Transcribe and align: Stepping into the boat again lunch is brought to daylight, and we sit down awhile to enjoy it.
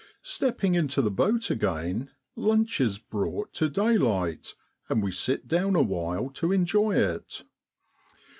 Stepping 0.23 0.73
into 0.73 0.99
the 0.99 1.11
boat 1.11 1.51
again 1.51 2.09
lunch 2.35 2.81
is 2.81 2.97
brought 2.97 3.53
to 3.53 3.69
daylight, 3.69 4.55
and 4.89 5.03
we 5.03 5.11
sit 5.11 5.47
down 5.47 5.75
awhile 5.75 6.31
to 6.31 6.51
enjoy 6.51 6.95
it. 6.95 7.43